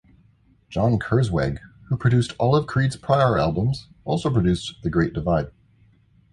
John 0.67 0.97
Kurzweg, 0.97 1.59
who 1.83 1.95
produced 1.95 2.33
all 2.39 2.55
of 2.55 2.65
Creed's 2.65 2.95
prior 2.97 3.37
albums, 3.37 3.87
also 4.03 4.31
produced 4.33 4.81
"The 4.81 4.89
Great 4.89 5.13
Divide". 5.13 5.51